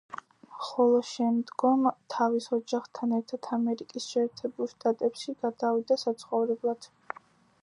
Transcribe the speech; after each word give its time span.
ხოლო 0.67 1.01
შემდგომ 1.09 1.85
თავის 2.15 2.49
ოჯახთან 2.59 3.15
ერთად 3.19 3.51
ამერიკის 3.59 4.11
შეერთებულ 4.15 4.75
შტატებში 4.75 5.41
გადავიდა 5.47 6.03
საცხოვრებლად. 6.09 6.95